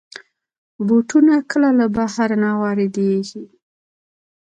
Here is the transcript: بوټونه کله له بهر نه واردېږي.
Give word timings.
بوټونه 0.87 1.35
کله 1.51 1.69
له 1.79 1.85
بهر 1.95 2.29
نه 2.41 2.51
واردېږي. 2.61 3.43